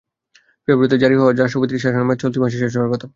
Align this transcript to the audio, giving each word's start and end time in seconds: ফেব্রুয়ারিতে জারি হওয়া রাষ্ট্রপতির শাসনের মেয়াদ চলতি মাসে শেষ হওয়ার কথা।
ফেব্রুয়ারিতে 0.67 0.97
জারি 1.03 1.15
হওয়া 1.19 1.31
রাষ্ট্রপতির 1.33 1.81
শাসনের 1.83 2.05
মেয়াদ 2.07 2.19
চলতি 2.23 2.37
মাসে 2.43 2.57
শেষ 2.61 2.73
হওয়ার 2.75 2.91
কথা। 2.93 3.07